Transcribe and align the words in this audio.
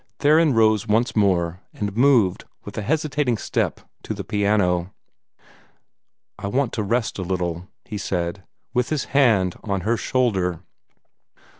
Theron 0.17 0.55
rose 0.55 0.87
once 0.87 1.15
more, 1.15 1.61
and 1.75 1.95
moved 1.95 2.45
with 2.65 2.75
a 2.75 2.81
hesitating 2.81 3.37
step 3.37 3.81
to 4.01 4.15
the 4.15 4.23
piano. 4.23 4.91
"I 6.39 6.47
want 6.47 6.73
to 6.73 6.81
rest 6.81 7.19
a 7.19 7.21
little," 7.21 7.67
he 7.85 7.99
said, 7.99 8.43
with 8.73 8.89
his 8.89 9.05
hand 9.13 9.57
on 9.63 9.81
her 9.81 9.97
shoulder. 9.97 10.61